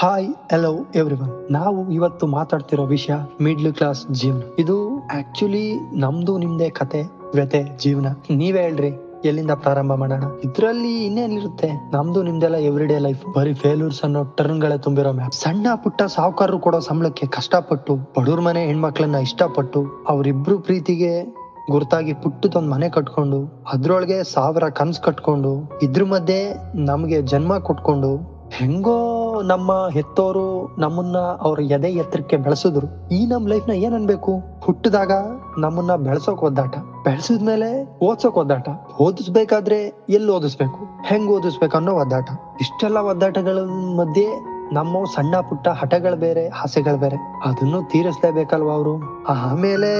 [0.00, 4.40] Hi hello everyone ನಾವು ಇವತ್ತು ಮಾತಾಡ್ತಿರೋ ವಿಷಯ ಮಿಡ್ಲ್ ಕ್ಲಾಸ್ ಜೀವನ.
[4.58, 5.62] ಇದು ಆಕ್ಚುಲಿ
[5.94, 7.00] ನಮ್ದು ನಿಮ್ದೇ ಕತೆ
[7.34, 8.08] ವ್ಯತೆ ಜೀವನ.
[8.30, 8.90] ನೀವೇ ಹೇಳ್ರಿ,
[9.28, 10.22] ಎಲ್ಲಿಂದ ಪ್ರಾರಂಭ ಮಾಡೋಣ?
[10.44, 15.66] ಇದ್ರಲ್ಲಿ ಇನ್ನೇನಿರುತ್ತೆ ನಮ್ದು ನಿಮ್ದೆಲ್ಲ ಎವ್ರಿ ಡೇ ಲೈಫ್ ಬರೀ ಫೇಲ್ಯೂರ್ಸ್ ಅನ್ನೋ ಟರ್ನ್ ಗಳೇ ತುಂಬಿರೋ ಮ್ಯಾಪ್ ಸಣ್ಣ
[15.74, 21.24] ಪುಟ್ಟ ಸಾಹುಕಾರರು ಕೊಡೋ ಸಂಬಳಕ್ಕೆ ಕಷ್ಟಪಟ್ಟು, ಬಡವ್ರ ಮನೆ ಹೆಣ್ಮಕ್ಳನ್ನ ಇಷ್ಟಪಟ್ಟು, ಅವರಿಬ್ರು ಪ್ರೀತಿಗೆ
[21.70, 26.40] ಗುರ್ತಾಗಿ ಪುಟ್ಟದೊಂದ್ ಮನೆ ಕಟ್ಕೊಂಡು, ಅದ್ರೊಳಗೆ ಸಾವಿರ ಕನ್ಸ್ ಕಟ್ಕೊಂಡು, ಇದ್ರ ಮಧ್ಯೆ
[26.84, 28.98] ನಮಗೆ ಜನ್ಮ ಕೊಟ್ಕೊಂಡು, ಹೆಂಗೋ
[29.42, 33.08] ನಮ್ಮ ಹೆತ್ತೋರು ನಮ್ಮನ್ನ ಅವ್ರ ಎದೆ ಎತ್ತರಕ್ಕೆ ಬೆಳೆಸಿದ್ರು.
[33.08, 34.42] ಈ ನಮ್ ಲೈಫ್ನ ಏನ್ ಅನ್ಬೇಕು?
[34.60, 35.12] ಹುಟ್ಟಿದಾಗ
[35.58, 36.76] ನಮ್ಮನ್ನ ಬೆಳೆಸೋಕ್ ಒದ್ದಾಟ.
[37.04, 38.68] ಬೆಳೆಸಿದ್ಮೇಲೆ ಓದ್ಸೋಕ್ ಒದ್ದಾಟ.
[39.00, 41.06] ಓದಿಸ್ಬೇಕಾದ್ರೆ ಎಲ್ಲಿ ಓದಿಸ್ಬೇಕು?
[41.06, 42.28] ಹೆಂಗ್ ಓದಿಸ್ಬೇಕು ಅನ್ನೋ ಒದ್ದಾಟ.
[42.60, 43.58] ಇಷ್ಟೆಲ್ಲ ಒದ್ದಾಟಗಳ
[43.96, 47.16] ಮಧ್ಯೆ ನಮ್ಮ ಸಣ್ಣ ಪುಟ್ಟ ಹಠಗಳು ಬೇರೆ, ಆಸೆಗಳು ಬೇರೆ.
[47.44, 49.24] ಅದನ್ನು ತೀರಿಸ್ಲೇಬೇಕಲ್ವಾ ಅವರು?
[49.24, 49.96] ಆಮೇಲೆ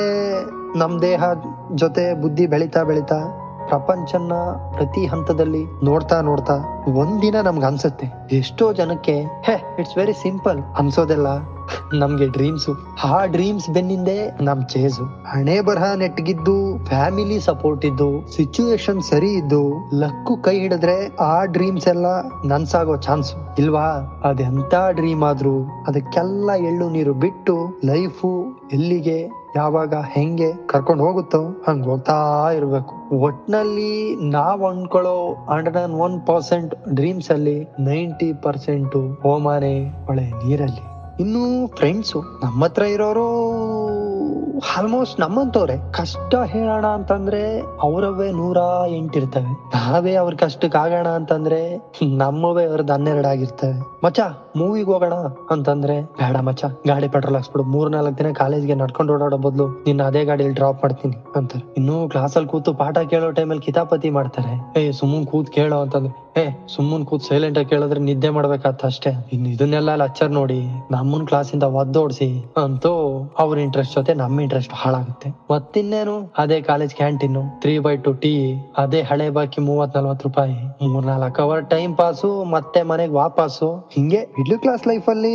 [0.78, 1.25] ನಮ್ ದೇಹ
[1.75, 4.33] ಜೊತೆ ಬುದ್ಧಿ ಬೆಳಿತಾ ಬೆಳಿತಾ ಪ್ರಪಂಚನ
[4.75, 11.27] ಪ್ರತಿ ಹಂತದಲ್ಲಿ ನೋಡ್ತಾ ನೋಡ್ತಾ ಒಂದಿನ ನಮ್ಗೆ ಅನ್ಸುತ್ತೆ, ಎಷ್ಟೋ ಜನಕ್ಕೆ, ಹೇ ಇಟ್ಸ್ ವೆರಿ ಸಿಂಪಲ್ ಅನ್ಸೋದೆಲ್ಲ.
[11.95, 12.69] ನಮ್ಗೆ ಡ್ರೀಮ್ಸ್
[13.05, 20.37] ಆ ಡ್ರೀಮ್ಸ್ ಬೆನ್ನಿಂದೆ ನಮ್ ಚೇಸು ಹಣೆ ಬರಹ ನೆಟ್ಗಿದ್ದು ಫ್ಯಾಮಿಲಿ ಸಪೋರ್ಟ್ ಇದ್ದು ಸಿಚುವೇಶನ್ ಸರಿ ಇದ್ದು, ಲಕ್ಕು
[20.37, 22.06] ಕೈ ಹಿಡಿದ್ರೆ ಆ ಡ್ರೀಮ್ಸ್ ಎಲ್ಲ
[22.45, 24.21] ನನ್ಸಾಗೋ ಚಾನ್ಸ್ ಇಲ್ವಾ?
[24.25, 32.50] ಅದೆಂತ ಡ್ರೀಮ್ ಆದ್ರೂ, ಅದಕ್ಕೆಲ್ಲ ಎಳ್ಳು ನೀರು ಬಿಟ್ಟು ಲೈಫು ಎಲ್ಲಿಗೆ, ಯಾವಾಗ, ಹೆಂಗೆ ಕರ್ಕೊಂಡು ಹೋಗುತ್ತೋ, ಹಂಗ್ ಹೋಗ್ತಾ
[32.50, 32.95] ಇರ್ಬೇಕು.
[33.19, 40.84] ಒಟ್ನಲ್ಲಿ ನಾವ್ ಅನ್ಕೊಳ್ಳೋ hundred and one percent dreams ಅಲ್ಲಿ ನೈಂಟಿ ಪರ್ಸೆಂಟ್ ಹೋಮಾನೆ ಹೊಳೆ ನೀರಲ್ಲಿ.
[41.20, 43.28] ಇನ್ನು ಫ್ರೆಂಡ್ಸು ನಮ್ಮ ಹತ್ರ ಇರೋರು
[44.77, 45.92] ಆಲ್ಮೋಸ್ಟ್ ನಮ್ಮಂತವ್ರೆ.
[45.92, 48.56] ಕಷ್ಟ ಹೇಳೋಣ ಅಂತಂದ್ರೆ ಅವರವೇ ನೂರ
[48.88, 51.77] ಎಂಟಿರ್ತವೆ ನಾವೇ ಅವ್ರ ಕಷ್ಟಕ್ಕೆ ಆಗೋಣ ಅಂತಂದ್ರೆ
[52.16, 54.00] ನಮ್ಮವೇ ಅವ್ರದ್ದು ಹನ್ನೆರಡು ಆಗಿರ್ತವೆ.
[54.04, 54.20] ಮಚ್ಚ
[54.56, 55.12] ಮೂವಿಗೆ ಹೋಗೋಣ
[55.50, 57.64] ಅಂತಂದ್ರೆ ಬೇಡ ಮಚ್ಚ, ಗಾಡಿ ಪೆಟ್ರೋಲ್ ಹಾಕ್ಸ್ಬಿಡು.
[57.64, 61.74] ಮೂರ್ ನಾಲ್ಕು ದಿನ ಕಾಲೇಜ್ಗೆ ನಡ್ಕೊಂಡು ಓಡಾಡೋ ಬದಲು ನಿನ್ನ ಅದೇ ಗಾಡಿಯಲ್ಲಿ ಡ್ರಾಪ್ ಮಾಡ್ತೀನಿ ಅಂತಾರೆ.
[61.77, 64.80] ಇನ್ನು ಕ್ಲಾಸಲ್ಲಿ ಕೂತು ಪಾಠ ಕೇಳೋ ಟೈಮಲ್ಲಿ ಕಿತಾಪತಿ ಮಾಡ್ತಾರೆ.
[64.80, 69.11] ಏ, ಸುಮ್ಮನೆ ಕೂತ್ ಕೇಳೋ ಅಂತಂದ್ರೆ ಏ, ಸುಮ್ಮನ್ ಕೂತ್ ಸೈಲೆಂಟ್ ಆಗಿ ಕೇಳಿದ್ರೆ ನಿದ್ದೆ ಮಾಡ್ಬೇಕಾತ ಅಷ್ಟೇ.
[69.33, 70.59] ಇನ್ ಇದನ್ನೆಲ್ಲ ಲಚ್ಚರ್ ನೋಡಿ
[70.91, 72.91] ನಮ್ಮನ್ ಕ್ಲಾಸಿಂದ ಒದ್ದೋಡ್ಸಿ ಅಂತೂ
[73.39, 75.28] ಅವ್ರ ಇಂಟ್ರೆಸ್ಟ್ ಜೊತೆ ನಮ್ಮ ಇಂಟ್ರೆಸ್ಟ್ ಹಾಳಾಗುತ್ತೆ.
[75.51, 78.33] ಮತ್ತಿನ್ನೇನು, ಅದೇ college canteen three by two tea
[78.77, 80.56] ಅದೇ ಹಳೆ ಬಾಕಿ ಮೂವತ್ ನಲ್ವತ್ ರೂಪಾಯಿ.
[80.87, 85.34] ಮೂರ್ ನಾಲ್ಕು ಅವರ್ ಟೈಮ್ ಪಾಸು ಮತ್ತೆ ಮನೆಗ್ ವಾಪಸ್ಸು ಹಿಂಗೆ ಮಿಡ್ಲ್ ಕ್ಲಾಸ್ ಲೈಫ್ ಅಲ್ಲಿ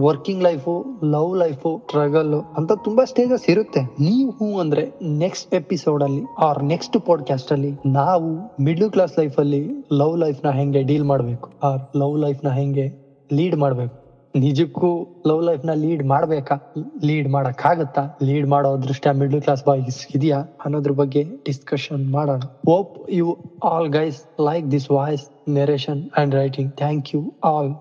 [0.00, 0.74] working life
[1.04, 3.82] love life struggle ಅಂತ ತುಂಬಾ ಸ್ಟೇಜಸ್ ಇರುತ್ತೆ.
[4.00, 4.86] ನೀವು ಅಂದ್ರೆ
[5.18, 8.30] ನೆಕ್ಸ್ಟ್ ಎಪಿಸೋಡ್ ಅಲ್ಲಿ ಆರ್ ನೆಕ್ಸ್ಟ್ ಪಾಡ್ಕಾಸ್ಟ್ ಅಲ್ಲಿ, ನಾವು
[8.62, 11.50] ಮಿಡ್ಲ್ ಕ್ಲಾಸ್ ಲೈಫ್ ಅಲ್ಲಿ ಲವ್ ನ ಹೆಂಗೆ ಡೀಲ್ ಮಾಡ್ಬೇಕು?
[11.62, 12.86] ಆರ್ ಲವ್ ಲೈಫ್ನ ಹೆಂಗೆ
[13.32, 13.94] ಲೀಡ್ ಮಾಡ್ಬೇಕು?
[14.36, 16.56] ನಿಜಕ್ಕೂ ಲವ್ ಲೈಫ್ನ ಲೀಡ್ ಮಾಡ್ಬೇಕಾ?
[17.04, 18.16] ಲೀಡ್ ಮಾಡಕ್ ಆಗತ್ತಾ?
[18.22, 20.38] ಲೀಡ್ ಮಾಡೋ ಅದೃಷ್ಟ ಮಿಡ್ಲ್ ಕ್ಲಾಸ್ ಬಾಯ್ಸ್ ಇದೆಯಾ?
[20.64, 22.40] ಅನ್ನೋದ್ರ ಬಗ್ಗೆ ಡಿಸ್ಕಷನ್ ಮಾಡೋಣ.
[22.66, 27.74] Hope you all guys like this voice narration and writing thank you all